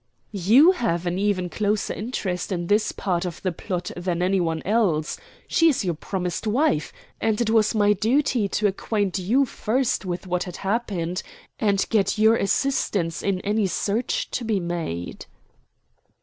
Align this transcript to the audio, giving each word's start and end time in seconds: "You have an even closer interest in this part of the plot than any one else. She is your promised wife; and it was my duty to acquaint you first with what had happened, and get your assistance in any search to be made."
"You 0.33 0.71
have 0.71 1.05
an 1.05 1.19
even 1.19 1.47
closer 1.47 1.93
interest 1.93 2.51
in 2.51 2.65
this 2.65 2.91
part 2.91 3.23
of 3.23 3.39
the 3.43 3.51
plot 3.51 3.91
than 3.95 4.23
any 4.23 4.41
one 4.41 4.63
else. 4.65 5.19
She 5.47 5.69
is 5.69 5.85
your 5.85 5.93
promised 5.93 6.47
wife; 6.47 6.91
and 7.21 7.39
it 7.39 7.51
was 7.51 7.75
my 7.75 7.93
duty 7.93 8.47
to 8.47 8.65
acquaint 8.65 9.19
you 9.19 9.45
first 9.45 10.03
with 10.03 10.25
what 10.25 10.45
had 10.45 10.57
happened, 10.65 11.21
and 11.59 11.85
get 11.91 12.17
your 12.17 12.35
assistance 12.35 13.21
in 13.21 13.41
any 13.41 13.67
search 13.67 14.31
to 14.31 14.43
be 14.43 14.59
made." 14.59 15.27